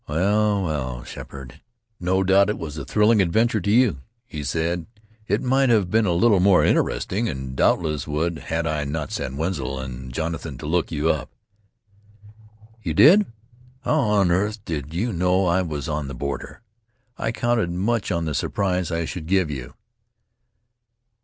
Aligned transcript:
"Well, 0.07 0.63
well, 0.63 1.03
Sheppard, 1.03 1.61
no 1.99 2.23
doubt 2.23 2.49
it 2.49 2.57
was 2.57 2.75
a 2.75 2.83
thrilling 2.85 3.21
adventure 3.21 3.61
to 3.61 3.69
you," 3.69 3.99
he 4.25 4.43
said. 4.43 4.87
"It 5.27 5.43
might 5.43 5.69
have 5.69 5.91
been 5.91 6.07
a 6.07 6.11
little 6.13 6.39
more 6.39 6.65
interesting, 6.65 7.29
and 7.29 7.55
doubtless 7.55 8.07
would, 8.07 8.39
had 8.39 8.65
I 8.65 8.83
not 8.83 9.11
sent 9.11 9.37
Wetzel 9.37 9.79
and 9.79 10.11
Jonathan 10.11 10.57
to 10.57 10.65
look 10.65 10.91
you 10.91 11.11
up." 11.11 11.29
"You 12.81 12.95
did? 12.95 13.27
How 13.81 13.99
on 13.99 14.31
earth 14.31 14.65
did 14.65 14.91
you 14.91 15.13
know 15.13 15.45
I 15.45 15.61
was 15.61 15.87
on 15.87 16.07
the 16.07 16.15
border? 16.15 16.63
I 17.19 17.31
counted 17.31 17.69
much 17.69 18.11
on 18.11 18.25
the 18.25 18.33
surprise 18.33 18.89
I 18.91 19.05
should 19.05 19.27
give 19.27 19.51
you." 19.51 19.75